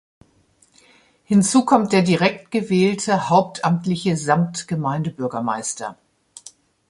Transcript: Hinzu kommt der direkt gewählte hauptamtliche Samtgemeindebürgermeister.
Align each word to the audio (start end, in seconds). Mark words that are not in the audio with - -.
Hinzu 1.25 1.63
kommt 1.63 1.93
der 1.93 2.01
direkt 2.01 2.49
gewählte 2.49 3.29
hauptamtliche 3.29 4.17
Samtgemeindebürgermeister. 4.17 5.95